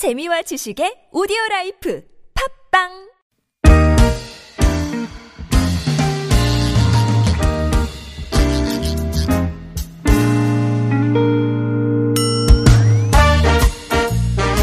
재미와 0.00 0.40
지식의 0.40 1.12
오디오 1.12 1.36
라이프 1.50 2.02
팟빵 2.72 2.88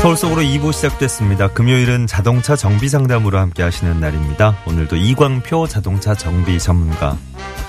서울 0.01 0.17
속으로 0.17 0.41
2부 0.41 0.73
시작됐습니다. 0.73 1.54
금요일은 1.54 2.07
자동차 2.07 2.55
정비 2.55 2.89
상담으로 2.89 3.38
함께 3.38 3.61
하시는 3.61 3.99
날입니다. 3.99 4.57
오늘도 4.65 4.95
이광표 4.95 5.67
자동차 5.67 6.15
정비 6.15 6.57
전문가 6.57 7.15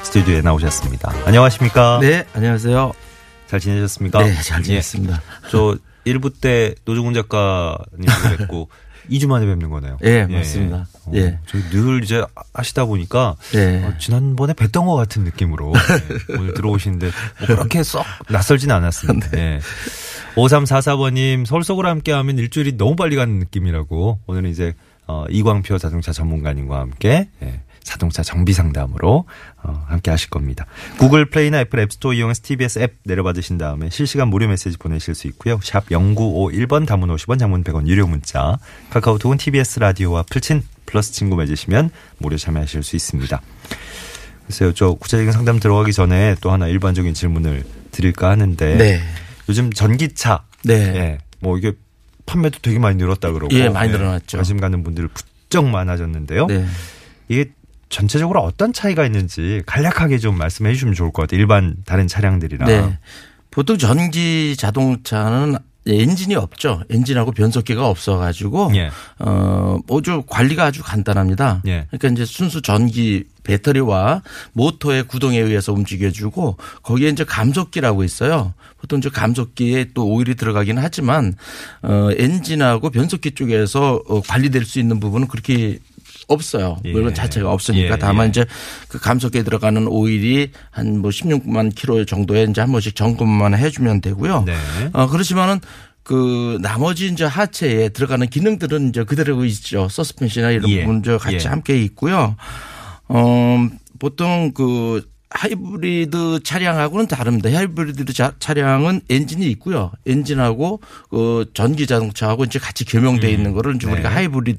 스튜디오에 0.04 0.40
나오셨습니다. 0.40 1.12
안녕하십니까? 1.26 1.98
네, 2.00 2.24
안녕하세요. 2.32 2.94
잘 3.46 3.60
지내셨습니까? 3.60 4.24
네, 4.24 4.32
잘 4.40 4.62
지냈습니다. 4.62 5.14
예. 5.14 5.50
저 5.50 5.76
1부 6.12 6.40
때 6.40 6.74
노중훈 6.84 7.14
작가님 7.14 8.06
뵙고 8.38 8.68
2주 9.10 9.26
만에 9.26 9.46
뵙는 9.46 9.70
거네요. 9.70 9.96
예, 10.04 10.26
맞습니다. 10.26 10.86
어, 11.06 11.12
예. 11.14 11.38
저희 11.46 11.62
늘 11.70 12.04
이제 12.04 12.22
하시다 12.52 12.84
보니까 12.84 13.36
예. 13.54 13.84
어, 13.84 13.94
지난번에 13.98 14.52
뵀던 14.52 14.86
것 14.86 14.96
같은 14.96 15.24
느낌으로 15.24 15.72
예, 16.30 16.34
오늘 16.36 16.54
들어오시는데 16.54 17.10
뭐 17.38 17.46
그렇게 17.46 17.82
썩 17.82 18.04
낯설진 18.28 18.70
않았습니다. 18.70 19.30
네. 19.30 19.38
예. 19.38 19.60
5344번님 20.34 21.46
서울 21.46 21.64
속으로 21.64 21.88
함께하면 21.88 22.38
일주일이 22.38 22.76
너무 22.76 22.96
빨리 22.96 23.16
가는 23.16 23.38
느낌이라고 23.38 24.20
오늘은 24.26 24.50
이제 24.50 24.74
어, 25.06 25.24
이광표 25.30 25.78
자동차 25.78 26.12
전문가님과 26.12 26.78
함께 26.78 27.30
예, 27.42 27.62
자동차 27.88 28.22
정비 28.22 28.52
상담으로 28.52 29.24
어, 29.62 29.84
함께 29.88 30.10
하실 30.10 30.28
겁니다. 30.28 30.66
구글 30.98 31.24
플레이나 31.30 31.60
애플 31.60 31.80
앱스토어 31.80 32.12
이용해서 32.12 32.42
TBS 32.42 32.80
앱 32.80 32.96
내려받으신 33.04 33.56
다음에 33.56 33.88
실시간 33.88 34.28
무료 34.28 34.46
메시지 34.46 34.76
보내실 34.76 35.14
수 35.14 35.26
있고요. 35.28 35.58
샵 35.62 35.86
0951번 35.88 36.86
단문 36.86 37.08
50원 37.08 37.38
장문 37.38 37.64
100원 37.64 37.86
유료 37.86 38.06
문자 38.06 38.58
카카오톡은 38.90 39.38
TBS 39.38 39.80
라디오와 39.80 40.24
플친 40.24 40.62
플러스 40.84 41.12
친구 41.12 41.36
맺으시면 41.36 41.90
무료 42.18 42.36
참여하실 42.36 42.82
수 42.82 42.94
있습니다. 42.94 43.40
글쎄요. 44.46 44.74
저 44.74 44.92
구체적인 44.92 45.32
상담 45.32 45.58
들어가기 45.58 45.92
전에 45.94 46.36
또 46.42 46.50
하나 46.50 46.68
일반적인 46.68 47.14
질문을 47.14 47.64
드릴까 47.90 48.28
하는데 48.28 48.76
네. 48.76 49.00
요즘 49.48 49.72
전기차 49.72 50.44
네. 50.64 50.74
예, 50.74 51.18
뭐 51.40 51.56
이게 51.56 51.72
판매도 52.26 52.58
되게 52.60 52.78
많이 52.78 52.96
늘었다 52.98 53.32
그러고 53.32 53.54
예, 53.56 53.70
많이 53.70 53.90
늘어났죠. 53.90 54.36
관심 54.36 54.60
갖는 54.60 54.84
분들 54.84 55.08
부쩍 55.08 55.66
많아졌는데요. 55.66 56.46
네. 56.46 56.66
이게 57.28 57.50
전체적으로 57.88 58.40
어떤 58.40 58.72
차이가 58.72 59.04
있는지 59.04 59.62
간략하게 59.66 60.18
좀 60.18 60.36
말씀해 60.36 60.72
주시면 60.72 60.94
좋을 60.94 61.12
것 61.12 61.22
같아요. 61.22 61.40
일반 61.40 61.76
다른 61.84 62.06
차량들이랑. 62.06 62.68
네. 62.68 62.98
보통 63.50 63.78
전기 63.78 64.56
자동차는 64.56 65.56
엔진이 65.86 66.34
없죠. 66.34 66.82
엔진하고 66.90 67.32
변속기가 67.32 67.88
없어가지고 67.88 68.72
예. 68.74 68.90
어 69.18 69.78
모두 69.86 70.22
관리가 70.26 70.64
아주 70.64 70.82
간단합니다. 70.82 71.62
예. 71.66 71.86
그러니까 71.90 72.08
이제 72.08 72.24
순수 72.24 72.60
전기 72.60 73.24
배터리와 73.44 74.22
모터의 74.52 75.04
구동에 75.04 75.38
의해서 75.38 75.72
움직여주고 75.72 76.58
거기에 76.82 77.08
이제 77.08 77.24
감속기라고 77.24 78.04
있어요. 78.04 78.52
보통 78.78 79.00
저 79.00 79.08
감속기에 79.08 79.92
또 79.94 80.06
오일이 80.06 80.34
들어가긴 80.34 80.78
하지만 80.78 81.34
어 81.82 82.10
엔진하고 82.16 82.90
변속기 82.90 83.32
쪽에서 83.32 84.02
어, 84.06 84.20
관리될 84.20 84.66
수 84.66 84.78
있는 84.78 85.00
부분은 85.00 85.28
그렇게 85.28 85.78
없어요. 86.28 86.76
예. 86.84 86.92
물론 86.92 87.14
자체가 87.14 87.50
없으니까 87.50 87.94
예, 87.94 87.98
다만 87.98 88.26
예. 88.26 88.28
이제 88.30 88.46
그 88.88 88.98
감속기에 89.00 89.42
들어가는 89.42 89.86
오일이 89.88 90.52
한 90.70 90.98
뭐 90.98 91.10
16만 91.10 91.74
킬로 91.74 92.04
정도에 92.04 92.44
이제 92.44 92.60
한 92.60 92.70
번씩 92.72 92.94
점검만 92.94 93.54
해주면 93.56 94.00
되고요. 94.00 94.44
네. 94.46 94.54
어 94.92 95.06
그렇지만은 95.08 95.60
그 96.02 96.58
나머지 96.62 97.08
이제 97.08 97.24
하체에 97.24 97.90
들어가는 97.90 98.26
기능들은 98.28 98.88
이제 98.90 99.04
그대로 99.04 99.44
있죠. 99.44 99.88
서스펜션이나 99.90 100.50
이런 100.52 100.70
예. 100.70 100.80
부분 100.82 101.02
저 101.02 101.18
같이 101.18 101.44
예. 101.44 101.48
함께 101.48 101.82
있고요. 101.84 102.36
어 103.08 103.68
보통 103.98 104.52
그 104.54 105.02
하이브리드 105.30 106.40
차량하고는 106.42 107.06
다릅니다. 107.06 107.50
하이브리드 107.52 108.12
자- 108.14 108.32
차량은 108.38 109.02
엔진이 109.10 109.46
있고요. 109.52 109.92
엔진하고 110.06 110.80
그 111.10 111.50
전기 111.54 111.86
자동차하고 111.86 112.44
이제 112.44 112.58
같이 112.58 112.84
겸용돼 112.86 113.30
있는 113.30 113.52
거를 113.52 113.76
이제 113.76 113.86
네. 113.86 113.92
우리가 113.92 114.08
하이브리드 114.08 114.58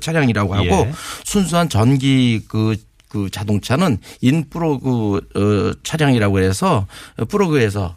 차량이라고 0.00 0.54
하고 0.54 0.64
예. 0.66 0.92
순수한 1.24 1.68
전기 1.68 2.42
그, 2.48 2.76
그 3.08 3.30
자동차는 3.30 3.98
인프로그 4.20 5.16
어, 5.36 5.80
차량이라고 5.82 6.40
해서 6.40 6.86
프로그에서 7.28 7.96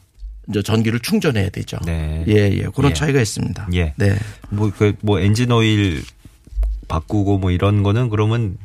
이제 0.49 0.61
전기를 0.63 0.99
충전해야 1.01 1.49
되죠. 1.49 1.77
네. 1.85 2.23
예, 2.27 2.33
예. 2.51 2.67
그런 2.73 2.91
예. 2.91 2.93
차이가 2.93 3.19
있습니다. 3.21 3.67
예. 3.73 3.93
네. 3.97 4.17
뭐 4.49 4.71
그 4.71 4.93
뭐 5.01 5.19
엔진 5.19 5.51
오일 5.51 6.03
바꾸고 6.87 7.37
뭐 7.39 7.51
이런 7.51 7.83
거는 7.83 8.09
그러면 8.09 8.57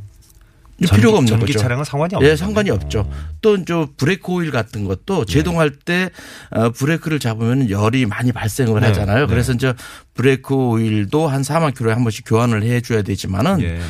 필요가 0.88 1.18
없는 1.18 1.28
전기 1.28 1.46
거죠. 1.46 1.58
차량은 1.58 1.84
상관이 1.84 2.14
없는 2.14 2.30
예, 2.30 2.36
상관이. 2.36 2.70
없죠. 2.70 3.08
또 3.40 3.56
이제 3.56 3.74
브레이크 3.96 4.30
오일 4.32 4.50
같은 4.50 4.84
것도 4.84 5.24
제동할 5.24 5.70
때 5.70 6.10
어, 6.50 6.70
브레이크를 6.70 7.18
잡으면 7.18 7.70
열이 7.70 8.06
많이 8.06 8.32
발생을 8.32 8.80
네, 8.80 8.86
하잖아요. 8.88 9.26
네. 9.26 9.26
그래서 9.26 9.52
이제 9.52 9.74
브레이크 10.14 10.54
오일도 10.54 11.28
한 11.28 11.42
4만 11.42 11.76
킬로에 11.76 11.92
한 11.92 12.02
번씩 12.02 12.24
교환을 12.26 12.62
해 12.62 12.80
줘야 12.80 13.02
되지만은 13.02 13.60
예. 13.62 13.80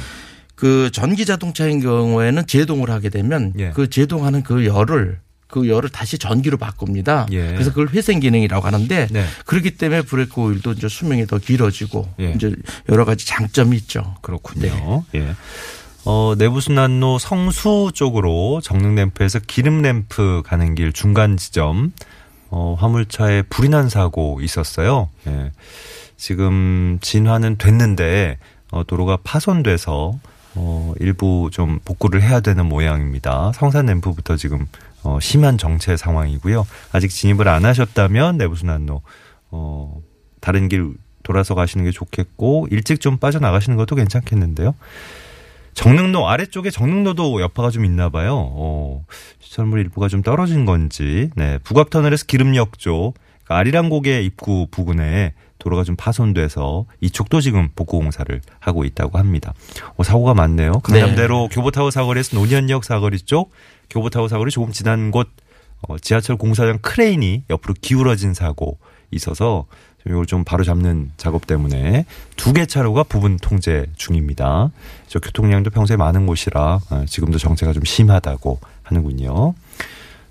그 0.55 0.91
전기 0.93 1.25
자동차인 1.25 1.81
경우에는 1.81 2.47
제동을 2.47 2.91
하게 2.91 3.09
되면 3.09 3.53
예. 3.59 3.71
그 3.71 3.91
제동하는 3.91 4.43
그 4.43 4.65
열을 4.65 5.21
그 5.49 5.69
열을 5.69 5.91
다시 5.91 6.17
전기로 6.19 6.57
바꿉니다. 6.57 7.27
예. 7.33 7.49
그래서 7.53 7.71
그걸 7.71 7.89
회생 7.91 8.21
기능이라고 8.21 8.67
하는데 8.67 9.07
네. 9.11 9.27
그렇기 9.45 9.73
때문에 9.73 10.03
브레이크 10.03 10.41
오일도 10.41 10.73
이제 10.73 10.89
수명이 10.89 11.27
더 11.27 11.39
길어지고 11.39 12.09
예. 12.21 12.33
이제 12.33 12.55
여러 12.89 13.05
가지 13.05 13.27
장점이 13.27 13.77
있죠. 13.77 14.15
그렇군요. 14.23 15.05
예. 15.15 15.35
어, 16.05 16.35
내부순환로 16.37 17.19
성수 17.19 17.93
쪽으로 17.95 18.61
정릉 18.61 18.97
램프에서 18.97 19.39
기름 19.39 19.83
램프 19.83 20.43
가는 20.45 20.75
길 20.75 20.93
중간 20.93 21.37
지점 21.37 21.93
어, 22.51 22.77
화물차에 22.79 23.43
불이 23.43 23.69
난 23.69 23.89
사고 23.89 24.41
있었어요. 24.41 25.09
예. 25.29 25.53
지금 26.17 26.99
진화는 27.01 27.57
됐는데 27.57 28.39
어, 28.73 28.83
도로가 28.85 29.19
파손돼서 29.23 30.19
어, 30.55 30.93
일부 30.99 31.51
좀 31.53 31.79
복구를 31.85 32.21
해야 32.21 32.41
되는 32.41 32.67
모양입니다. 32.67 33.53
성산 33.55 33.87
램프부터 33.87 34.37
지금 34.37 34.67
어, 35.05 35.19
심한 35.21 35.57
정체 35.57 35.97
상황이고요. 35.97 36.67
아직 36.93 37.09
진입을 37.09 37.49
안 37.49 37.65
하셨다면 37.65 38.39
내부순환로 38.39 39.03
어, 39.53 40.01
다른 40.41 40.69
길 40.69 40.95
돌아서 41.23 41.55
가시는 41.55 41.85
게 41.85 41.93
좋겠고 41.93 42.67
일찍 42.73 43.01
좀 43.01 43.19
빠져나가시는 43.19 43.77
것도 43.77 43.95
괜찮겠는데요. 43.95 44.75
정릉로 45.75 46.29
아래쪽에 46.29 46.71
정릉로도 46.71 47.41
여파가 47.41 47.71
좀 47.71 47.85
있나 47.85 48.09
봐요. 48.09 48.35
어, 48.37 49.05
시설물 49.41 49.81
일부가 49.81 50.09
좀 50.09 50.23
떨어진 50.23 50.65
건지. 50.65 51.31
네. 51.35 51.59
북악터널에서 51.59 52.27
기름역 52.27 52.79
쪽 52.79 53.15
그러니까 53.45 53.59
아리랑 53.59 53.89
고개 53.89 54.21
입구 54.21 54.67
부근에 54.71 55.35
도로가 55.59 55.85
좀 55.85 55.95
파손돼서 55.97 56.87
이쪽도 57.01 57.41
지금 57.41 57.69
복구 57.75 57.99
공사를 57.99 58.41
하고 58.59 58.85
있다고 58.85 59.19
합니다. 59.19 59.55
어, 59.97 60.03
사고가 60.03 60.35
많네요. 60.35 60.81
강남대로 60.81 61.49
교보타워 61.49 61.91
사거리에서 61.91 62.37
노년역 62.37 62.85
사거리 62.85 63.19
쪽 63.21 63.53
교보타워 63.91 64.29
사거리 64.29 64.51
조금 64.51 64.73
지난 64.73 65.11
곳 65.11 65.29
어, 65.89 65.99
지하철 65.99 66.37
공사장 66.37 66.79
크레인이 66.81 67.45
옆으로 67.51 67.75
기울어진 67.81 68.35
사고 68.35 68.79
있어서 69.11 69.67
이걸 70.07 70.27
좀 70.27 70.45
바로 70.45 70.65
잡는 70.65 71.13
작업 71.17 71.47
때문에 71.47 72.07
두 72.37 72.53
개 72.53 72.67
차로가 72.67 73.03
부분 73.05 73.37
통제 73.39 73.87
중입니다. 73.97 74.71
저 75.07 75.19
교통량도 75.21 75.71
평소에 75.71 75.97
많은 75.97 76.27
곳이라 76.27 76.81
어, 76.91 77.05
지금도 77.07 77.39
정체가 77.39 77.73
좀 77.73 77.85
심하다고 77.85 78.59
하는군요. 78.83 79.55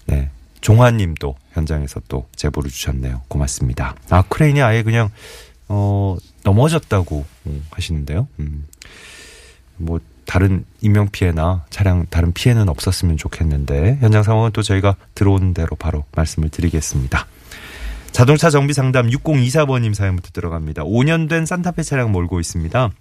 네. 0.08 0.30
종환 0.62 0.98
님도 0.98 1.36
현장에서 1.54 2.02
또 2.08 2.28
제보를 2.36 2.70
주셨네요. 2.70 3.22
고맙습니다. 3.28 3.96
아, 4.12 4.22
크레인이 4.22 4.62
아예 4.62 4.84
그냥, 4.84 5.10
어, 5.68 6.18
넘어졌다고 6.44 7.26
음, 7.48 7.66
하시는데요. 7.72 8.28
음. 8.40 8.66
뭐, 9.78 10.00
다른 10.26 10.64
인명 10.82 11.10
피해나 11.12 11.66
차량 11.72 12.06
다른 12.12 12.32
피해는 12.32 12.70
없었으면 12.70 13.18
좋겠는데, 13.18 13.98
현장 14.02 14.22
상황은 14.22 14.52
또 14.54 14.62
저희가 14.62 14.96
들어오는 15.16 15.56
대로 15.56 15.76
바로 15.76 16.04
말씀을 16.16 16.50
드리겠습니다. 16.50 17.26
자동차 18.12 18.50
정비 18.50 18.74
상담 18.74 19.08
6024번님 19.08 19.94
사연부터 19.94 20.30
들어갑니다. 20.32 20.84
5년 20.84 21.30
된 21.30 21.46
산타페 21.46 21.84
차량 21.84 22.12
몰고 22.12 22.40
있습니다. 22.40 22.92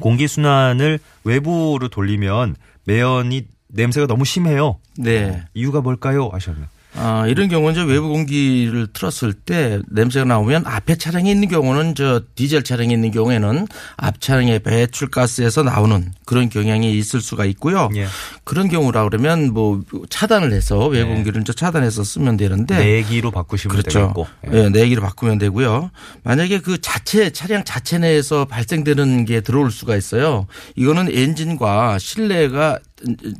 공기 0.00 0.26
순환을 0.26 0.98
외부로 1.24 1.88
돌리면 1.88 2.56
매연이 2.84 3.46
냄새가 3.68 4.06
너무 4.06 4.24
심해요. 4.24 4.78
네. 4.98 5.44
이유가 5.54 5.80
뭘까요? 5.80 6.28
하셨네. 6.32 6.60
아, 6.94 7.26
이런 7.26 7.48
경우는 7.48 7.72
이제 7.72 7.90
외부 7.90 8.08
공기를 8.08 8.88
틀었을 8.92 9.32
때 9.32 9.80
냄새가 9.88 10.26
나오면 10.26 10.66
앞에 10.66 10.96
차량이 10.96 11.30
있는 11.30 11.48
경우는 11.48 11.94
저 11.94 12.20
디젤 12.34 12.64
차량이 12.64 12.92
있는 12.92 13.10
경우에는 13.10 13.66
앞 13.96 14.20
차량의 14.20 14.58
배출가스에서 14.60 15.62
나오는 15.62 16.12
그런 16.26 16.50
경향이 16.50 16.96
있을 16.98 17.20
수가 17.20 17.46
있고요. 17.46 17.88
예. 17.96 18.06
그런 18.44 18.68
경우라 18.68 19.04
그러면 19.04 19.52
뭐 19.52 19.80
차단을 20.10 20.52
해서 20.52 20.86
외부 20.86 21.08
네. 21.08 21.14
공기를 21.14 21.40
이제 21.40 21.52
차단해서 21.52 22.04
쓰면 22.04 22.36
되는데 22.36 22.76
내기로 22.78 23.30
바꾸시면 23.30 23.76
그렇죠. 23.76 23.98
되겠고. 24.00 24.26
예, 24.52 24.68
내기를 24.68 25.02
바꾸면 25.02 25.38
되고요. 25.38 25.90
만약에 26.24 26.60
그 26.60 26.80
자체 26.80 27.30
차량 27.30 27.64
자체 27.64 27.98
내에서 27.98 28.44
발생되는 28.44 29.24
게 29.24 29.40
들어올 29.40 29.70
수가 29.70 29.96
있어요. 29.96 30.46
이거는 30.76 31.08
엔진과 31.10 31.98
실내가 31.98 32.78
저 32.91 32.91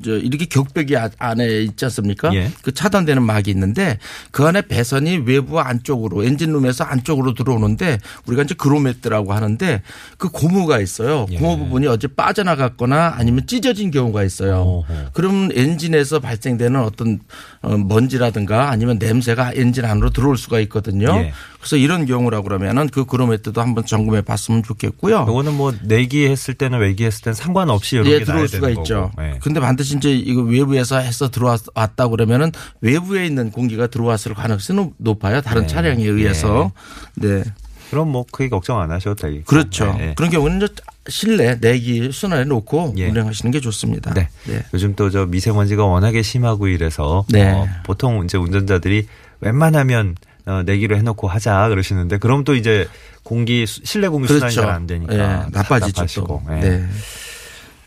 이렇게 0.04 0.46
격벽이 0.46 0.96
아- 0.96 1.10
안에 1.18 1.62
있지 1.62 1.84
않습니까? 1.84 2.34
예. 2.34 2.50
그 2.62 2.72
차단되는 2.72 3.22
막이 3.22 3.50
있는데 3.50 3.98
그 4.30 4.44
안에 4.44 4.62
배선이 4.62 5.18
외부와 5.18 5.68
안쪽으로 5.68 6.24
엔진룸에서 6.24 6.84
안쪽으로 6.84 7.34
들어오는데 7.34 7.98
우리가 8.26 8.42
이제 8.42 8.54
그로메트라고 8.54 9.32
하는데 9.32 9.82
그 10.18 10.28
고무가 10.30 10.80
있어요. 10.80 11.26
예. 11.30 11.38
고무 11.38 11.64
부분이 11.64 11.86
어제 11.86 12.08
빠져나갔거나 12.08 13.14
아니면 13.16 13.46
찢어진 13.46 13.90
경우가 13.90 14.24
있어요. 14.24 14.56
어허. 14.62 14.94
그러면 15.12 15.50
엔진에서 15.54 16.20
발생되는 16.20 16.80
어떤 16.80 17.20
어, 17.62 17.76
먼지라든가 17.76 18.70
아니면 18.70 18.98
냄새가 18.98 19.52
엔진 19.54 19.84
안으로 19.84 20.10
들어올 20.10 20.36
수가 20.36 20.60
있거든요. 20.60 21.08
예. 21.16 21.32
그래서 21.62 21.76
이런 21.76 22.06
경우라 22.06 22.42
그러면은 22.42 22.88
그 22.88 23.04
그로메트도 23.04 23.60
한번 23.60 23.86
점검해 23.86 24.22
봤으면 24.22 24.64
좋겠고요. 24.64 25.26
요거는 25.28 25.54
뭐 25.54 25.72
내기했을 25.84 26.54
때는 26.54 26.80
외기했을 26.80 27.22
때는 27.22 27.34
상관없이 27.34 27.94
이렇게 27.94 28.10
예, 28.14 28.24
들어올 28.24 28.48
수가 28.48 28.68
있죠. 28.70 29.12
네. 29.16 29.38
근데 29.40 29.60
반드시 29.60 29.96
이제 29.96 30.12
이거 30.12 30.42
외부에서 30.42 30.98
해서 30.98 31.30
들어왔다 31.30 32.08
그러면은 32.08 32.50
외부에 32.80 33.26
있는 33.26 33.52
공기가 33.52 33.86
들어왔을 33.86 34.34
가능성이 34.34 34.90
높아요. 34.98 35.40
다른 35.40 35.62
네. 35.62 35.68
차량에 35.68 36.04
의해서. 36.04 36.72
네. 37.14 37.44
그럼 37.90 38.08
뭐 38.10 38.24
크게 38.32 38.48
걱정 38.48 38.80
안 38.80 38.90
하셔도 38.90 39.14
되겠고. 39.14 39.44
그렇죠. 39.44 39.94
네. 39.96 40.14
그런 40.16 40.32
경우는 40.32 40.56
이제 40.62 40.68
실내 41.08 41.54
내기 41.60 42.10
순환에 42.10 42.44
놓고 42.44 42.94
예. 42.96 43.08
운행하시는 43.08 43.52
게 43.52 43.60
좋습니다. 43.60 44.12
네. 44.14 44.28
요즘 44.74 44.96
또 44.96 45.10
저 45.10 45.26
미세먼지가 45.26 45.84
워낙에 45.84 46.22
심하고 46.22 46.66
이래서 46.66 47.24
네. 47.28 47.52
어, 47.52 47.68
보통 47.84 48.24
이제 48.24 48.36
운전자들이 48.36 49.06
웬만하면 49.40 50.16
어, 50.46 50.62
내기로 50.64 50.96
해놓고 50.96 51.28
하자 51.28 51.68
그러시는데 51.68 52.18
그럼 52.18 52.44
또 52.44 52.54
이제 52.54 52.88
공기 53.22 53.66
수- 53.66 53.80
실내 53.84 54.08
공기 54.08 54.28
순환이 54.28 54.54
잘 54.54 54.68
안 54.70 54.86
되니까 54.86 55.14
예, 55.14 55.50
나빠지죠. 55.52 56.42
예. 56.50 56.54
네. 56.60 56.86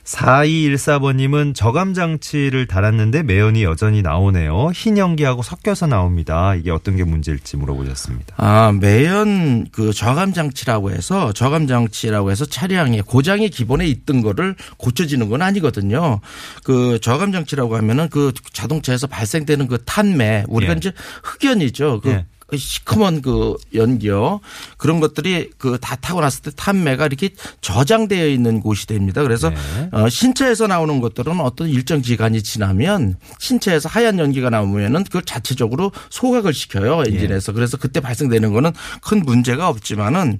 4214번님은 0.05 1.55
저감 1.55 1.95
장치를 1.95 2.67
달았는데 2.67 3.23
매연이 3.23 3.63
여전히 3.63 4.03
나오네요. 4.03 4.69
흰 4.73 4.97
연기하고 4.99 5.41
섞여서 5.41 5.87
나옵니다. 5.87 6.53
이게 6.55 6.69
어떤 6.69 6.95
게 6.95 7.03
문제일지 7.03 7.57
물어보셨습니다. 7.57 8.35
아, 8.37 8.71
매연 8.79 9.67
그 9.71 9.93
저감 9.93 10.33
장치라고 10.33 10.91
해서 10.91 11.33
저감 11.33 11.65
장치라고 11.67 12.29
해서 12.29 12.45
차량에 12.45 13.01
고장이 13.01 13.49
기본에 13.49 13.87
있던 13.87 14.21
거를 14.21 14.55
고쳐지는 14.77 15.27
건 15.29 15.41
아니거든요. 15.41 16.19
그 16.63 16.99
저감 17.01 17.31
장치라고 17.31 17.75
하면은 17.77 18.07
그 18.09 18.31
자동차에서 18.53 19.07
발생되는 19.07 19.67
그 19.67 19.79
탄매 19.85 20.43
우리가 20.47 20.73
예. 20.73 20.77
이제 20.77 20.91
흑연이죠. 21.23 22.01
그 22.01 22.09
예. 22.09 22.25
그 22.47 22.57
시커먼 22.57 23.21
그 23.21 23.55
연기요. 23.73 24.41
그런 24.77 24.99
것들이 24.99 25.51
그 25.57 25.75
다 25.85 25.95
타고 25.95 26.19
났을 26.19 26.41
때 26.41 26.51
탄매가 26.55 27.05
이렇게 27.05 27.29
저장되어 27.61 28.27
있는 28.27 28.59
곳이 28.59 28.87
됩니다. 28.87 29.21
그래서 29.21 29.51
네. 29.51 29.89
어, 29.91 30.09
신체에서 30.09 30.65
나오는 30.65 30.99
것들은 30.99 31.39
어떤 31.39 31.69
일정 31.69 32.01
기간이 32.01 32.41
지나면 32.41 33.17
신체에서 33.37 33.87
하얀 33.87 34.17
연기가 34.17 34.49
나오면은 34.49 35.03
그걸 35.03 35.21
자체적으로 35.21 35.91
소각을 36.09 36.53
시켜요 36.53 37.03
엔진에서. 37.07 37.51
그래서 37.51 37.77
그때 37.77 37.99
발생되는 37.99 38.51
거는 38.51 38.71
큰 39.01 39.21
문제가 39.23 39.69
없지만은 39.69 40.39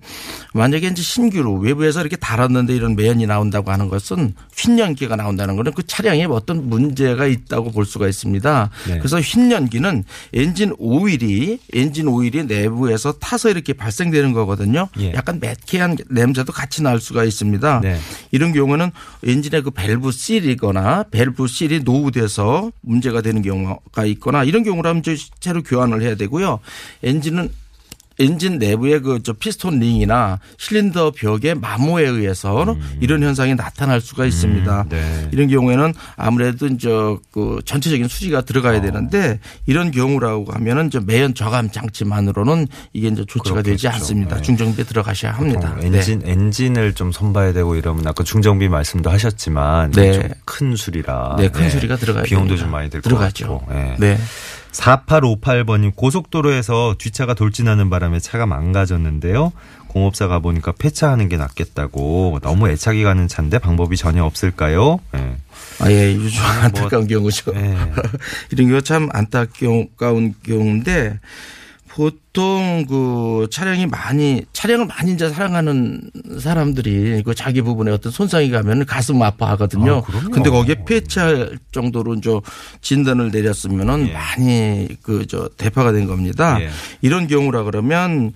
만약에 0.54 0.88
이제 0.88 1.04
신규로 1.04 1.56
외부에서 1.60 2.02
이렇게 2.02 2.16
달았는데 2.16 2.76
이런 2.76 2.96
매연이 2.96 3.28
나온다고 3.28 3.72
하는 3.72 3.88
것은 3.90 4.34
흰 4.56 4.80
연기가 4.80 5.16
나온다는 5.16 5.56
거는 5.58 5.74
그 5.74 5.86
차량에 5.86 6.26
어떤 6.26 6.68
문제가 6.70 7.28
있다고 7.28 7.72
볼 7.72 7.86
수가 7.86 8.08
있습니다. 8.08 8.70
네. 8.88 8.98
그래서 8.98 9.20
흰 9.22 9.52
연기는 9.52 10.04
엔진 10.34 10.74
오일이 10.80 11.60
엔진 11.74 11.95
오일이 12.04 12.44
내부에서 12.46 13.14
타서 13.14 13.50
이렇게 13.50 13.74
발생되는 13.74 14.34
거거든요. 14.34 14.90
예. 15.00 15.14
약간 15.14 15.40
매캐한 15.40 15.98
냄새도 16.10 16.52
같이 16.52 16.84
날 16.84 17.00
수가 17.00 17.24
있습니다. 17.24 17.82
네. 17.82 17.98
이런 18.32 18.54
경우는 18.54 18.92
엔진의 19.24 19.64
그 19.64 19.72
밸브 19.72 20.12
실이거나 20.12 21.04
밸브 21.12 21.48
실이 21.48 21.82
노후돼서 21.82 22.72
문제가 22.82 23.22
되는 23.22 23.42
경우가 23.42 24.06
있거나 24.06 24.44
이런 24.44 24.64
경우라면 24.64 25.00
이제 25.00 25.16
새로 25.40 25.64
교환을 25.64 26.02
해야 26.02 26.16
되고요. 26.16 26.60
엔진은 27.04 27.50
엔진 28.20 28.60
내부의 28.60 29.02
그 29.02 29.20
저 29.26 29.34
피스톤 29.34 29.80
링이나 29.80 30.40
실린더 30.58 31.12
벽의 31.12 31.56
마모에 31.56 32.04
의해서 32.08 32.76
이런 33.02 33.24
현상이 33.24 33.56
나타날 33.56 34.00
수가 34.02 34.26
있습니다. 34.26 34.82
음, 34.84 34.90
네. 34.90 35.30
이런 35.32 35.48
경우에는 35.48 35.94
아무래도 36.16 36.68
이제 36.68 36.90
그 37.32 37.60
전체적인 37.66 38.08
수리가 38.08 38.42
들어가야 38.42 38.82
되는데 38.82 39.40
이런 39.66 39.90
경우라고 39.90 40.52
하면은 40.54 40.88
이제 40.88 41.00
매연 41.04 41.34
저감 41.34 41.72
장치만으로는 41.72 42.68
이게 42.94 43.08
이제 43.08 43.26
조치가 43.28 43.64
되지 43.64 43.84
그렇겠죠. 43.84 43.90
않습니다. 43.90 44.36
네. 44.36 44.42
중정비에 44.44 44.86
들어가셔야 44.86 45.32
합니다. 45.32 45.74
보통 45.74 45.96
엔진 45.96 46.22
엔진을 46.24 46.94
좀 46.94 47.12
손봐야 47.12 47.52
되고 47.54 47.76
이러면 47.76 48.06
아까 48.08 48.24
중정비 48.24 48.70
말씀도 48.70 49.10
하셨지만 49.10 49.92
네. 49.92 50.12
좀큰 50.46 50.76
수리라 50.76 51.36
네, 51.40 51.50
큰 51.50 51.70
수리가 51.70 51.96
들어가야 51.96 52.24
비용도 52.24 52.50
됩니다. 52.50 52.64
좀 52.64 52.72
많이 52.72 52.90
들것 52.90 53.04
들어가죠. 53.10 53.62
예. 53.72 53.96
네. 53.98 54.18
4858번님 54.76 55.96
고속도로에서 55.96 56.96
뒷차가 56.98 57.34
돌진하는 57.34 57.90
바람에 57.90 58.20
차가 58.20 58.46
망가졌는데요. 58.46 59.52
공업사 59.88 60.28
가 60.28 60.40
보니까 60.40 60.74
폐차하는 60.74 61.30
게 61.30 61.38
낫겠다고 61.38 62.40
너무 62.44 62.70
애착이 62.70 63.04
가는 63.04 63.28
차인데 63.30 63.60
방법이 63.60 63.96
전혀 63.96 64.26
없을까요? 64.26 65.00
예. 65.16 65.38
아, 65.80 65.90
예, 65.90 66.14
요즘 66.14 66.44
안타까운 66.44 67.08
경우죠. 67.08 67.54
예. 67.56 67.78
이런 68.52 68.68
경우 68.68 68.82
참 68.82 69.08
안타까운 69.14 70.34
경우인데 70.44 71.20
보통 71.96 72.86
그 72.90 73.48
차량이 73.50 73.86
많이 73.86 74.44
차량을 74.52 74.86
많이 74.86 75.14
이제 75.14 75.30
사랑하는 75.30 76.12
사람들이 76.42 77.24
그 77.24 77.34
자기 77.34 77.62
부분에 77.62 77.90
어떤 77.90 78.12
손상이 78.12 78.52
가면 78.52 78.86
가슴 78.86 79.22
아파하거든요. 79.22 80.04
아. 80.06 80.30
근데 80.30 80.50
거기에 80.50 80.84
폐차할 80.86 81.58
정도로 81.72 82.20
저 82.20 82.42
진단을 82.82 83.32
내렸으면은 83.32 84.10
예. 84.10 84.14
많이 84.14 84.90
그 85.02 85.26
저 85.30 85.50
대파가 85.58 85.94
된 85.94 86.06
겁니다. 86.06 86.62
예. 86.62 86.70
이런 87.02 87.28
경우라 87.28 87.64
그러면 87.64 88.34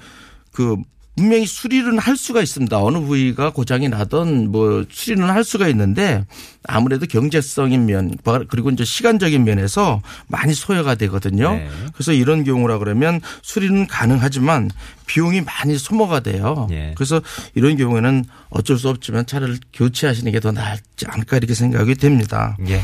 그 0.54 0.78
분명히 1.20 1.46
수리는 1.46 2.00
할 2.00 2.16
수가 2.16 2.42
있습니다. 2.42 2.82
어느 2.82 2.98
부위가 3.00 3.50
고장이 3.50 3.90
나든 3.90 4.54
뭐 4.54 4.86
수리는 4.90 5.30
할 5.30 5.44
수가 5.44 5.68
있는데 5.68 6.24
아무래도 6.66 7.06
경제성인 7.06 7.88
면 7.88 8.16
그리고 8.48 8.70
이제 8.70 8.86
시간적인 8.86 9.44
면에서 9.44 10.02
많이 10.28 10.54
소요가 10.54 10.96
되거든요. 10.96 11.56
네. 11.56 11.70
그래서 11.94 12.14
이런 12.14 12.46
경우라 12.46 12.78
그러면 12.78 13.20
수리는 13.42 13.86
가능하지만 13.86 14.72
비용이 15.08 15.42
많이 15.42 15.78
소모가 15.78 16.22
돼요. 16.22 16.70
예. 16.72 16.94
그래서 16.96 17.20
이런 17.54 17.76
경우에는 17.76 18.24
어쩔 18.50 18.78
수 18.78 18.88
없지만 18.88 19.26
차를 19.26 19.58
교체하시는 19.74 20.32
게더 20.32 20.54
낫지 20.54 21.06
않을까 21.06 21.36
이렇게 21.36 21.54
생각이 21.54 21.96
됩니다. 21.96 22.56
예. 22.70 22.80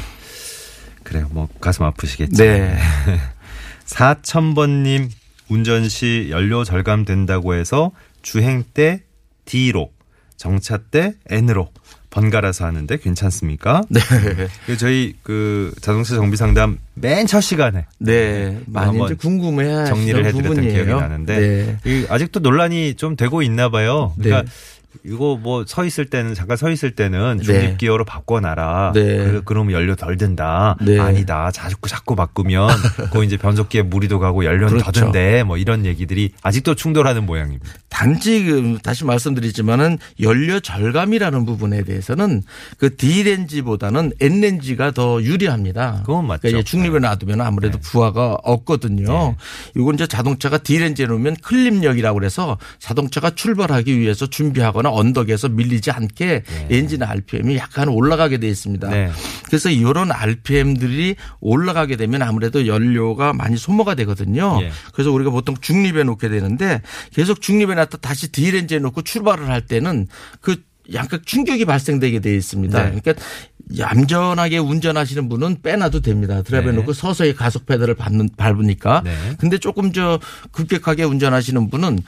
그래요. 1.04 1.30
뭐 1.32 1.48
가슴 1.62 1.86
아프시겠죠. 1.86 2.44
네. 2.44 2.78
4000번님 3.86 5.10
운전 5.48 5.88
시 5.88 6.28
연료 6.32 6.66
절감된다고 6.66 7.54
해서 7.54 7.92
주행 8.26 8.64
때 8.74 9.04
D로 9.46 9.92
정차 10.36 10.78
때 10.78 11.14
N으로 11.30 11.70
번갈아서 12.10 12.66
하는데 12.66 12.98
괜찮습니까? 12.98 13.84
네. 13.90 14.00
그 14.66 14.78
저희 14.78 15.14
그 15.22 15.74
자동차 15.82 16.16
정비 16.16 16.36
상담 16.38 16.80
맨 16.96 17.28
첫 17.28 17.42
시간에 17.42 17.86
네. 18.00 18.60
많이 18.66 19.04
이제 19.06 19.14
궁금해 19.14 19.86
정리를 19.86 20.26
해드렸던 20.26 20.44
부분이에요. 20.56 20.86
기억이 20.86 21.02
나는데 21.02 21.38
네. 21.38 21.78
이 21.86 22.06
아직도 22.10 22.40
논란이 22.40 22.96
좀 22.96 23.16
되고 23.16 23.42
있나 23.42 23.70
봐요. 23.70 24.14
그러니까 24.18 24.42
네. 24.42 24.50
이거 25.04 25.38
뭐 25.42 25.66
서 25.76 25.84
있을 25.84 26.06
때는 26.06 26.34
잠깐 26.34 26.58
서 26.58 26.70
있을 26.70 26.92
때는 26.92 27.38
네. 27.38 27.44
중립 27.44 27.78
기어로 27.78 28.06
바꿔놔라. 28.06 28.92
네. 28.94 29.02
그, 29.18 29.42
그러면 29.44 29.74
연료 29.74 29.96
덜 29.96 30.16
든다. 30.18 30.78
네. 30.82 31.00
아니다. 31.00 31.52
자꾸 31.52 31.90
자꾸 31.90 32.16
바꾸면 32.16 32.70
그 33.12 33.24
이제 33.24 33.36
변속기에 33.38 33.82
무리도 33.82 34.20
가고 34.20 34.46
연료는 34.46 34.78
더 34.78 34.92
그렇죠. 34.92 35.06
든대. 35.06 35.44
뭐 35.44 35.58
이런 35.58 35.86
얘기들이 35.86 36.32
아직도 36.42 36.76
충돌하는 36.76 37.26
모양입니다. 37.26 37.66
단지 37.90 38.44
그 38.46 38.78
다시 38.84 39.06
말씀드리지만은 39.06 39.98
연료 40.22 40.60
절감이라는 40.60 41.46
부분에 41.46 41.84
대해서는 41.84 42.44
그 42.78 42.96
D렌지보다는 42.96 44.14
N렌지가 44.20 44.92
더 44.92 45.22
유리합니다. 45.22 46.02
그건 46.06 46.28
맞죠. 46.28 46.42
그러니까 46.44 46.64
중립에 46.64 47.00
놔두면 47.00 47.42
아무래도 47.42 47.80
부하가 47.80 48.38
없거든요. 48.44 49.06
네. 49.06 49.36
이건 49.76 49.96
이제 49.96 50.08
자동차가 50.08 50.58
D렌지에 50.60 51.08
놓으면 51.08 51.38
클립력이라고 51.42 52.20
그래서 52.20 52.58
자동차가 52.80 53.32
출발하기 53.32 53.98
위해서 54.00 54.28
준비하거나 54.28 54.85
있 54.85 54.85
거나 54.86 54.92
언덕에서 54.92 55.50
밀리지 55.50 55.92
않게 55.92 56.44
엔진 56.70 57.02
RPM이 57.02 57.58
약간 57.58 57.88
올라가게 57.88 58.38
돼 58.38 58.48
있습니다. 58.48 58.90
네. 58.90 59.10
그래서 59.46 59.70
이런 59.70 60.12
RPM들이 60.12 61.16
올라가게 61.42 61.96
되면 61.96 62.22
아무래도 62.22 62.68
연료가 62.68 63.34
많이 63.34 63.58
소모가 63.58 63.96
되거든요. 63.96 64.60
예. 64.62 64.72
그래서 64.94 65.12
우리가 65.12 65.32
보통 65.32 65.56
중립에 65.60 66.04
놓게 66.04 66.30
되는데 66.30 66.82
계속 67.12 67.42
중립에 67.42 67.74
놨다 67.74 67.98
다시 67.98 68.32
D렌지에 68.32 68.80
놓고 68.80 69.02
출발을 69.02 69.50
할 69.50 69.66
때는 69.66 70.08
그 70.40 70.64
약간 70.94 71.20
충격이 71.26 71.66
발생되게 71.66 72.20
돼 72.20 72.36
있습니다. 72.36 72.84
네. 72.84 73.00
그러니까 73.02 73.14
얌전하게 73.80 74.60
운전하시는 74.60 75.28
분은 75.28 75.64
빼놔도 75.64 76.02
됩니다. 76.02 76.44
드라이브에 76.44 76.72
네. 76.72 76.78
놓고 76.78 76.94
서서히 76.94 77.34
가속 77.34 77.66
페달을 77.66 77.96
밟는, 77.96 78.30
밟으니까. 78.38 79.02
네. 79.04 79.16
근데 79.40 79.58
조금 79.58 79.92
저 79.92 80.20
급격하게 80.52 81.04
운전하시는 81.04 81.72
분은 81.72 82.00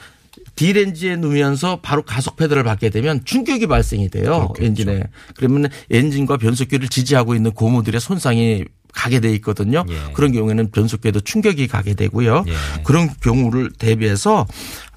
D렌지에 0.55 1.15
놓으면서 1.17 1.79
바로 1.81 2.01
가속 2.03 2.35
페달을 2.35 2.63
밟게 2.63 2.89
되면 2.89 3.21
충격이 3.25 3.67
발생이 3.67 4.09
돼요. 4.09 4.49
그렇겠죠. 4.53 4.65
엔진에. 4.65 5.03
그러면 5.35 5.69
엔진과 5.91 6.37
변속기를 6.37 6.87
지지하고 6.89 7.35
있는 7.35 7.51
고무들의 7.51 7.99
손상이 8.01 8.65
가게 8.93 9.19
돼 9.19 9.31
있거든요. 9.35 9.85
예. 9.89 10.11
그런 10.13 10.31
경우에는 10.31 10.71
변속기에도 10.71 11.19
충격이 11.19 11.67
가게 11.67 11.93
되고요. 11.93 12.45
예. 12.47 12.81
그런 12.83 13.09
경우를 13.21 13.69
대비해서 13.77 14.47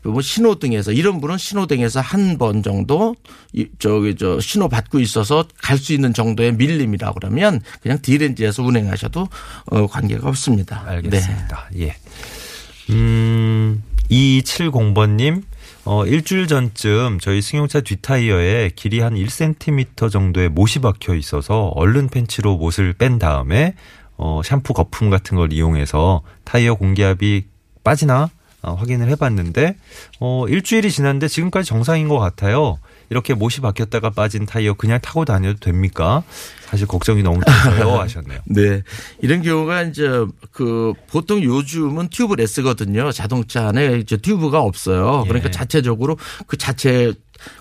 뭐 0.02 0.23
신호등에서 0.23 0.92
이런 0.92 1.20
분은 1.20 1.37
신호등에서 1.37 2.00
한 2.00 2.38
번 2.38 2.62
정도 2.62 3.14
이 3.52 3.66
저기 3.78 4.14
저 4.16 4.40
신호 4.40 4.68
받고 4.70 5.00
있어서 5.00 5.44
갈 5.62 5.76
수 5.76 5.92
있는 5.92 6.14
정도의 6.14 6.54
밀림이라 6.54 7.12
그러면 7.12 7.61
그냥 7.82 7.99
D렌지에서 8.00 8.62
운행하셔도 8.62 9.28
어 9.66 9.87
관계가 9.87 10.26
없습니다. 10.28 10.82
네. 10.87 10.90
알겠습니다. 10.92 11.68
예. 11.80 11.94
음, 12.88 13.82
2270번님, 14.11 15.43
어, 15.85 16.05
일주일 16.05 16.47
전쯤 16.47 17.19
저희 17.21 17.40
승용차 17.40 17.81
뒷타이어에 17.81 18.71
길이 18.75 19.00
한 19.00 19.14
1cm 19.14 20.11
정도의 20.11 20.49
못이 20.49 20.81
박혀 20.81 21.14
있어서 21.14 21.69
얼른 21.75 22.09
팬치로 22.09 22.57
못을 22.57 22.93
뺀 22.93 23.19
다음에 23.19 23.75
어, 24.17 24.43
샴푸 24.45 24.75
거품 24.75 25.11
같은 25.11 25.37
걸 25.37 25.52
이용해서 25.52 26.23
타이어 26.45 26.75
공기압이 26.75 27.45
빠지나 27.83 28.31
어, 28.62 28.75
확인을 28.75 29.09
해봤는데 29.09 29.76
어, 30.21 30.45
일주일이 30.49 30.90
지났는데 30.90 31.29
지금까지 31.29 31.69
정상인 31.69 32.09
것 32.09 32.19
같아요. 32.19 32.79
이렇게 33.11 33.35
못이 33.35 33.61
박혔다가 33.61 34.11
빠진 34.11 34.47
타이어 34.47 34.75
그냥 34.75 35.00
타고 35.00 35.25
다녀도 35.25 35.59
됩니까? 35.59 36.23
사실 36.67 36.87
걱정이 36.87 37.23
너무 37.23 37.40
돼서요 37.45 37.99
하셨네요. 38.00 38.40
네. 38.47 38.83
이런 39.21 39.43
경우가 39.43 39.83
이제 39.83 40.09
그 40.52 40.95
보통 41.09 41.43
요즘은 41.43 42.09
튜브레스거든요. 42.09 43.11
자동차 43.11 43.69
안에 43.69 43.99
이제 43.99 44.17
튜브가 44.17 44.61
없어요. 44.61 45.25
그러니까 45.25 45.49
예. 45.49 45.50
자체적으로 45.50 46.17
그 46.47 46.57
자체 46.57 47.12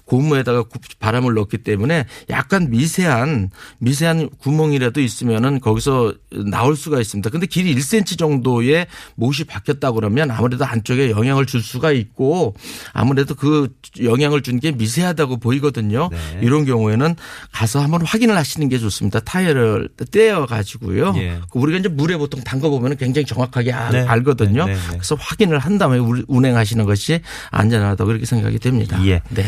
고무에다가 0.09 0.63
구- 0.63 0.79
바람을 0.99 1.33
넣기 1.35 1.59
때문에 1.59 2.05
약간 2.29 2.69
미세한 2.69 3.49
미세한 3.79 4.29
구멍이라도 4.39 5.01
있으면은 5.01 5.59
거기서 5.59 6.13
나올 6.49 6.75
수가 6.75 6.99
있습니다. 6.99 7.29
근데 7.29 7.45
길이 7.45 7.75
1cm 7.75 8.17
정도의 8.17 8.87
못이 9.15 9.43
박혔다 9.45 9.91
그러면 9.91 10.31
아무래도 10.31 10.65
안쪽에 10.65 11.11
영향을 11.11 11.45
줄 11.45 11.61
수가 11.61 11.91
있고 11.91 12.55
아무래도 12.93 13.35
그 13.35 13.69
영향을 14.03 14.41
준 14.43 14.59
게 14.59 14.71
미세하다고 14.73 15.37
보이거든요. 15.37 16.09
네. 16.11 16.17
이런 16.41 16.65
경우에는 16.65 17.15
가서 17.53 17.79
한번 17.81 18.05
확인을 18.05 18.35
하시는 18.35 18.67
게 18.67 18.77
좋습니다. 18.77 19.21
타이어를 19.21 19.87
떼어 20.11 20.45
가지고요. 20.47 21.13
예. 21.15 21.39
우리가 21.53 21.79
이제 21.79 21.87
물에 21.87 22.17
보통 22.17 22.41
담가 22.43 22.67
보면 22.67 22.97
굉장히 22.97 23.25
정확하게 23.25 23.71
아- 23.71 23.89
네. 23.89 24.01
알거든요. 24.01 24.65
네, 24.65 24.73
네, 24.73 24.77
네. 24.77 24.87
그래서 24.89 25.15
확인을 25.17 25.59
한 25.59 25.77
다음에 25.77 25.97
우- 25.97 26.25
운행하시는 26.27 26.83
것이 26.85 27.21
안전하다고 27.51 28.05
그렇게 28.07 28.25
생각이 28.25 28.59
됩니다. 28.59 28.99
예. 29.05 29.21
네. 29.29 29.45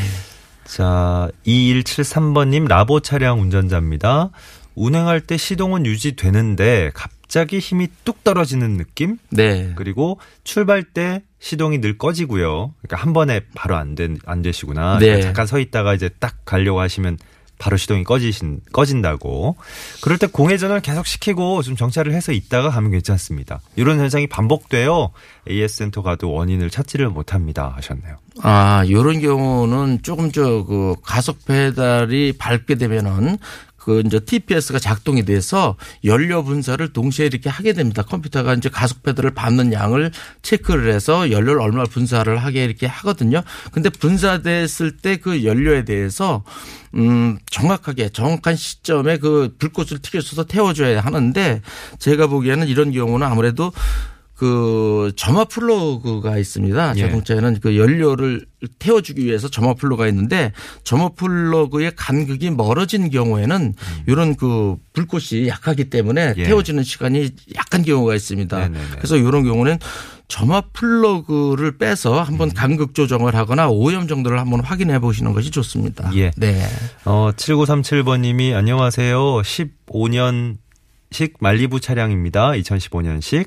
자, 0.72 1.28
2173번님 1.46 2.66
라보 2.66 3.02
차량 3.02 3.42
운전자입니다. 3.42 4.30
운행할 4.74 5.20
때 5.20 5.36
시동은 5.36 5.86
유지되는데 5.86 6.92
갑자기 6.94 7.60
힘이 7.60 7.90
뚝 8.06 8.24
떨어지는 8.24 8.78
느낌? 8.78 9.18
네. 9.32 9.74
그리고 9.76 10.18
출발 10.46 10.84
때 10.84 11.24
시동이 11.40 11.82
늘 11.82 11.98
꺼지고요. 11.98 12.74
그러니까 12.84 13.06
한 13.06 13.12
번에 13.12 13.42
바로 13.54 13.76
안, 13.76 13.96
된, 13.96 14.18
안 14.26 14.42
되시구나. 14.42 14.98
네. 15.00 15.08
그러니까 15.08 15.26
잠깐 15.26 15.46
서 15.46 15.60
있다가 15.60 15.94
이제 15.94 16.08
딱 16.08 16.38
가려고 16.46 16.80
하시면 16.80 17.18
바로 17.62 17.78
시동이 17.78 18.04
꺼지신, 18.04 18.62
꺼진다고. 18.74 19.56
그럴 20.02 20.18
때 20.18 20.26
공회전을 20.26 20.82
계속 20.82 21.06
시키고 21.06 21.62
좀 21.62 21.76
정차를 21.76 22.12
해서 22.12 22.32
있다가 22.32 22.72
가면 22.72 22.90
괜찮습니다. 22.90 23.62
이런 23.76 24.00
현상이 24.00 24.26
반복돼요. 24.26 25.12
AS 25.48 25.78
센터 25.78 26.02
가도 26.02 26.32
원인을 26.32 26.72
찾지를 26.72 27.10
못합니다. 27.10 27.74
하셨네요. 27.78 28.18
아, 28.42 28.84
요런 28.90 29.20
경우는 29.22 30.02
조금 30.02 30.32
저 30.32 30.64
그 30.72 30.96
가속 31.04 31.46
페달이 31.46 32.34
밟게 32.38 32.76
되면은 32.76 33.38
그 33.82 34.04
이제 34.06 34.20
TPS가 34.20 34.80
작동이 34.80 35.24
돼서 35.24 35.76
연료 36.04 36.44
분사를 36.44 36.92
동시에 36.94 37.26
이렇게 37.26 37.50
하게 37.50 37.74
됩니다. 37.74 38.04
컴퓨터가 38.04 38.54
이제 38.56 38.70
가속 38.70 39.02
페달을 39.04 39.32
밟는 39.32 39.74
양을 39.74 40.12
체크를 40.42 40.94
해서 40.94 41.32
연료를 41.32 41.62
얼마 41.62 41.84
분사를 41.86 42.38
하게 42.38 42.64
이렇게 42.64 42.86
하거든요. 42.86 43.42
근데 43.72 43.90
분사됐을 43.90 44.98
때 44.98 45.22
그 45.22 45.44
연료에 45.44 45.86
대해서 45.86 46.44
음 46.96 47.38
정확하게 47.50 48.10
정확한 48.10 48.56
시점에 48.56 49.18
그 49.18 49.56
불꽃을 49.58 50.00
튀겨서서 50.02 50.46
태워줘야 50.46 51.02
하는데 51.02 51.62
제가 52.00 52.28
보기에는 52.28 52.68
이런 52.68 52.92
경우는 52.92 53.26
아무래도 53.26 53.72
그 54.42 55.12
점화 55.16 55.46
플러그가 55.46 56.40
있습니다. 56.40 56.94
예. 56.96 57.02
자동차에는 57.02 57.60
그 57.62 57.78
연료를 57.78 58.48
태워주기 58.80 59.24
위해서 59.24 59.48
점화 59.48 59.76
플러그가 59.76 60.08
있는데 60.08 60.52
점화 60.84 61.10
플러그의 61.10 61.92
간극이 61.96 62.50
멀어진 62.50 63.12
경우에는 63.12 63.76
이런 64.08 64.36
그 64.36 64.78
불꽃이 64.94 65.48
약하기 65.48 65.92
때문에 65.92 66.30
음. 66.30 66.34
예. 66.38 66.44
태워지는 66.46 66.82
시간이 66.82 67.30
약한 67.56 67.84
경우가 67.84 68.16
있습니다. 68.16 68.58
네네네. 68.58 68.84
그래서 68.96 69.16
이런 69.16 69.44
경우는 69.44 69.78
점화 70.28 70.64
플러그를 70.74 71.78
빼서 71.78 72.24
한번 72.24 72.50
음. 72.50 72.54
간극 72.56 72.96
조정을 72.96 73.36
하거나 73.36 73.70
오염 73.70 74.08
정도를 74.08 74.40
한번 74.40 74.62
확인해 74.62 74.98
보시는 74.98 75.34
것이 75.34 75.52
좋습니다. 75.52 76.10
예. 76.16 76.32
네. 76.36 76.66
어, 77.06 77.30
7937번 77.36 78.22
님이 78.22 78.56
안녕하세요. 78.56 79.20
15년식 79.20 80.58
말리부 81.40 81.80
차량입니다. 81.80 82.54
2015년식. 82.54 83.46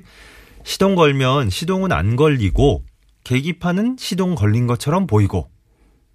시동 0.64 0.94
걸면 0.94 1.50
시동은 1.50 1.92
안 1.92 2.16
걸리고 2.16 2.82
계기판은 3.22 3.96
시동 3.98 4.34
걸린 4.34 4.66
것처럼 4.66 5.06
보이고. 5.06 5.48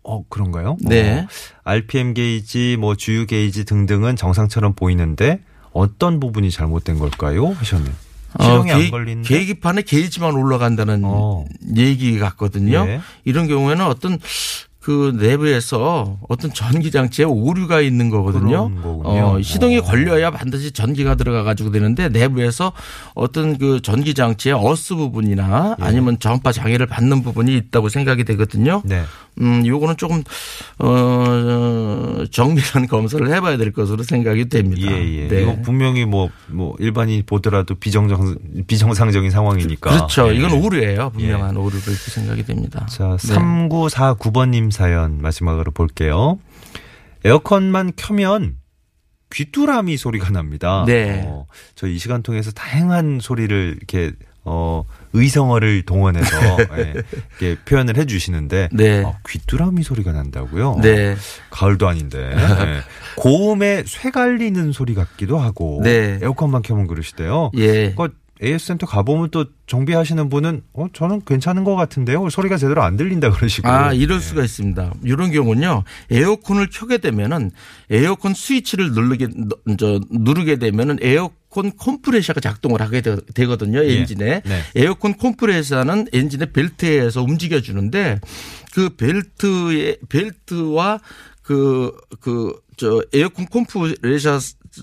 어, 0.03 0.23
그런가요? 0.27 0.77
네. 0.81 1.19
어, 1.19 1.27
RPM 1.63 2.13
게이지, 2.13 2.77
뭐 2.79 2.95
주유 2.95 3.25
게이지 3.25 3.65
등등은 3.65 4.15
정상처럼 4.15 4.73
보이는데 4.73 5.39
어떤 5.71 6.19
부분이 6.19 6.51
잘못된 6.51 6.97
걸까요? 6.97 7.47
하셨네요. 7.49 7.93
시동이 8.39 8.71
어, 8.71 8.75
안 8.75 9.21
계-. 9.23 9.37
계기판에 9.37 9.81
게이지만 9.83 10.35
올라간다는 10.35 11.01
어. 11.03 11.45
얘기 11.75 12.17
같거든요. 12.19 12.85
예. 12.87 13.01
이런 13.25 13.47
경우에는 13.47 13.85
어떤 13.85 14.19
그 14.81 15.13
내부에서 15.19 16.17
어떤 16.29 16.53
전기 16.53 16.89
장치에 16.89 17.25
오류가 17.25 17.81
있는 17.81 18.09
거거든요. 18.09 18.71
어, 18.81 19.38
시동이 19.41 19.79
어. 19.79 19.81
걸려야 19.81 20.31
반드시 20.31 20.71
전기가 20.71 21.15
들어가 21.15 21.43
가지고 21.43 21.71
되는데 21.71 22.07
내부에서 22.07 22.71
어떤 23.13 23.57
그 23.57 23.81
전기 23.81 24.13
장치의 24.13 24.55
어스 24.57 24.95
부분이나 24.95 25.75
예. 25.79 25.83
아니면 25.83 26.17
전파 26.19 26.53
장애를 26.53 26.86
받는 26.86 27.24
부분이 27.24 27.55
있다고 27.57 27.89
생각이 27.89 28.24
되거든요. 28.24 28.81
네. 28.86 29.03
음, 29.41 29.65
요거는 29.65 29.98
조금 29.98 30.24
어 30.79 32.24
정밀한 32.31 32.88
검사를 32.88 33.25
해봐야 33.29 33.58
될 33.58 33.72
것으로 33.72 34.03
생각이 34.03 34.50
됩니다. 34.50 34.91
예, 34.91 35.24
예. 35.24 35.27
네. 35.27 35.41
이거 35.41 35.58
분명히 35.62 36.05
뭐, 36.05 36.29
뭐, 36.48 36.75
일반인 36.79 37.24
보더라도 37.25 37.75
비정상, 37.75 38.38
비정상적인 38.67 39.31
상황이니까. 39.31 39.89
그렇죠. 39.89 40.34
예. 40.34 40.38
이건 40.38 40.51
오류예요. 40.51 41.12
분명한 41.12 41.58
오류로 41.58 41.81
이렇게 41.81 42.12
생각이 42.12 42.43
됩니다. 42.43 42.86
자, 42.88 43.17
네. 43.17 43.36
3949번님 43.36 44.72
사연 44.72 45.22
마지막으로 45.22 45.72
볼게요. 45.72 46.39
에어컨만 47.24 47.93
켜면 47.96 48.58
귀뚜라미 49.31 49.98
소리가 49.98 50.31
납니다. 50.31 50.84
네. 50.88 51.24
어, 51.25 51.46
저이 51.75 51.98
시간 52.00 52.24
통해서 52.24 52.51
다양한 52.51 53.19
소리를 53.22 53.75
이렇게 53.77 54.12
어 54.46 54.86
의성어를 55.13 55.84
동원해서 55.84 56.38
예, 56.77 56.93
이렇게 57.39 57.62
표현을 57.65 57.98
해 57.98 58.05
주시는데 58.05 58.69
네. 58.72 59.03
어, 59.03 59.17
귀뚜라미 59.27 59.84
소리가 59.84 60.12
난다고요? 60.12 60.79
네. 60.81 61.15
가을도 61.50 61.88
아닌데 61.88 62.31
예. 62.36 62.79
고음에 63.17 63.84
쇠 63.86 64.12
갈리는 64.12 64.72
소리 64.72 64.93
같기도 64.93 65.38
하고 65.38 65.81
네. 65.84 66.19
에어컨만 66.22 66.62
켜면 66.62 66.88
그러시대요. 66.88 67.51
예. 67.58 67.93
그 67.96 68.10
AS 68.41 68.67
센터 68.67 68.86
가보면 68.86 69.29
또 69.31 69.46
정비하시는 69.67 70.29
분은 70.29 70.62
어 70.74 70.88
저는 70.93 71.22
괜찮은 71.25 71.63
것 71.63 71.75
같은데요. 71.75 72.29
소리가 72.29 72.58
제대로 72.58 72.84
안 72.84 72.98
들린다 72.98 73.31
그러시고. 73.31 73.67
아, 73.67 73.93
이럴 73.93 74.19
네. 74.19 74.25
수가 74.25 74.43
있습니다. 74.43 74.93
이런 75.03 75.31
경우는요, 75.31 75.84
에어컨을 76.10 76.69
켜게 76.72 77.00
되면은 77.00 77.51
에어컨 77.89 78.34
스위치를 78.34 78.91
누르게, 78.91 79.27
저, 79.77 80.00
누르게 80.10 80.58
되면은 80.58 81.00
에어 81.01 81.31
에어컨 81.51 81.75
컴프레셔가 81.75 82.41
작동을 82.41 82.79
하게 82.79 83.01
되, 83.01 83.46
거든요 83.48 83.84
예. 83.84 83.98
엔진에. 83.98 84.43
네. 84.46 84.62
에어컨 84.75 85.17
컴프레셔는 85.17 86.10
엔진의 86.13 86.53
벨트에서 86.53 87.24
움직여 87.24 87.60
주는데 87.60 88.19
그 88.72 88.89
벨트의 88.96 89.98
벨트와 90.08 91.00
그 91.41 91.91
그 92.19 92.53
저 92.79 93.03
에어컨 93.13 93.46
컴프레셔 93.46 94.39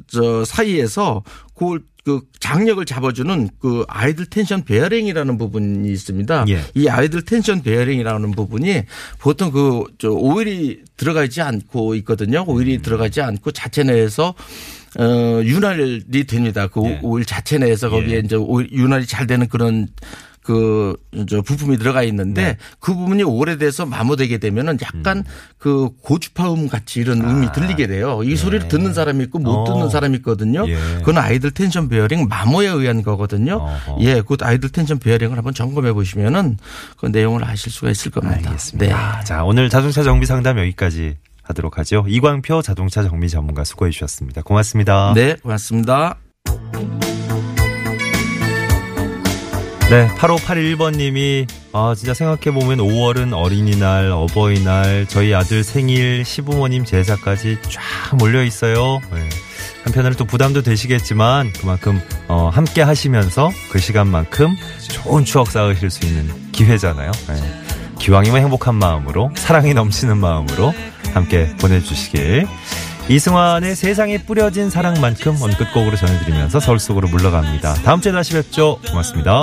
저 0.07 0.45
사이에서 0.45 1.23
그, 1.55 1.79
그 2.07 2.21
장력을 2.39 2.85
잡아주는 2.87 3.49
그 3.59 3.85
idle 3.89 4.27
tension 4.27 4.63
베어링이라는 4.63 5.39
부분이 5.39 5.91
있습니다. 5.91 6.45
예. 6.51 6.61
이 6.77 6.87
idle 6.87 7.25
tension 7.25 7.63
베어링이라는 7.63 8.31
부분이 8.31 8.83
보통 9.19 9.51
그 9.51 9.83
저 9.99 10.11
오일이 10.11 10.83
들어가지 10.97 11.43
않고 11.43 11.97
있거든요. 11.97 12.45
오일이 12.47 12.81
들어가지 12.81 13.21
않고 13.23 13.51
자체 13.51 13.83
내에서 13.83 14.35
어 15.01 15.43
윤활이 15.43 16.05
됩니다. 16.29 16.69
그 16.69 16.85
예. 16.85 17.01
오일 17.03 17.25
자체 17.25 17.59
내에서 17.59 17.91
거기에 17.91 18.15
예. 18.15 18.19
이제 18.21 18.37
오일 18.37 18.71
윤활이 18.71 19.05
잘 19.07 19.27
되는 19.27 19.49
그런 19.49 19.89
그, 20.47 20.97
저, 21.29 21.43
부품이 21.43 21.77
들어가 21.77 22.05
있는데 22.05 22.43
네. 22.43 22.57
그 22.79 22.95
부분이 22.95 23.25
오래돼서 23.25 23.85
마모되게 23.85 24.39
되면은 24.39 24.79
약간 24.81 25.19
음. 25.19 25.25
그 25.59 25.89
고주파음 26.03 26.69
같이 26.69 27.01
이런 27.01 27.21
음이 27.21 27.49
들리게 27.53 27.89
돼요. 27.89 28.23
이 28.23 28.37
소리를 28.37 28.69
듣는 28.69 28.95
사람이 28.95 29.25
있고 29.25 29.41
못 29.41 29.51
아. 29.51 29.63
어. 29.63 29.65
듣는 29.65 29.91
사람이 29.91 30.19
있거든요. 30.19 30.65
예. 30.69 30.77
그건 30.99 31.19
idle 31.19 31.51
tension 31.51 31.89
베어링 31.89 32.29
마모에 32.29 32.69
의한 32.69 33.03
거거든요. 33.03 33.57
어허. 33.57 33.97
예, 34.03 34.23
그 34.23 34.37
idle 34.41 34.69
tension 34.69 35.01
베어링을 35.01 35.37
한번 35.37 35.53
점검해 35.53 35.93
보시면은 35.93 36.59
그 36.97 37.07
내용을 37.07 37.43
아실 37.43 37.73
수가 37.73 37.91
있을 37.91 38.13
겁니다. 38.13 38.51
알겠습니다. 38.51 39.25
자, 39.25 39.43
오늘 39.43 39.69
자동차 39.69 40.05
정비 40.05 40.27
상담 40.27 40.61
여기까지 40.61 41.17
하도록 41.43 41.77
하죠. 41.79 42.05
이광표 42.07 42.63
자동차 42.63 43.03
정비 43.03 43.29
전문가 43.29 43.65
수고해 43.65 43.91
주셨습니다. 43.91 44.43
고맙습니다. 44.43 45.13
네. 45.17 45.27
네, 45.27 45.37
고맙습니다. 45.43 46.19
네, 49.89 50.09
8581번님이 50.17 51.47
아 51.73 51.95
진짜 51.97 52.13
생각해보면 52.13 52.79
5월은 52.79 53.33
어린이날, 53.33 54.11
어버이날, 54.11 55.07
저희 55.09 55.33
아들 55.33 55.63
생일, 55.63 56.25
시부모님 56.25 56.85
제사까지 56.85 57.59
쫙 57.69 58.17
몰려있어요. 58.17 59.01
네. 59.13 59.29
한편으로 59.85 60.17
또 60.17 60.25
부담도 60.25 60.63
되시겠지만 60.63 61.53
그만큼 61.53 62.01
어, 62.27 62.51
함께 62.53 62.83
하시면서 62.83 63.53
그 63.71 63.79
시간만큼 63.79 64.57
좋은 64.89 65.25
추억 65.25 65.53
쌓으실 65.53 65.91
수 65.91 66.05
있는 66.05 66.51
기회잖아요. 66.51 67.13
네. 67.13 67.63
기왕이면 68.01 68.43
행복한 68.43 68.75
마음으로 68.75 69.31
사랑이 69.37 69.73
넘치는 69.73 70.19
마음으로 70.19 70.75
함께 71.15 71.55
보내주시길 71.61 72.49
이승환의 73.09 73.77
세상에 73.77 74.19
뿌려진 74.19 74.69
사랑만큼 74.69 75.41
오늘 75.41 75.57
끝곡으로 75.57 75.97
전해드리면서 75.97 76.59
서울 76.59 76.81
속으로 76.81 77.07
물러갑니다. 77.09 77.75
다음 77.85 78.01
주에 78.01 78.11
다시 78.11 78.33
뵙죠. 78.33 78.81
고맙습니다. 78.89 79.43